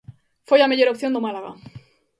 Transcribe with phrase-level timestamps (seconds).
[0.47, 1.51] Foi a mellor opción do Málaga.